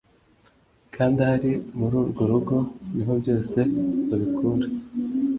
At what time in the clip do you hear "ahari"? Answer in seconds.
1.25-1.51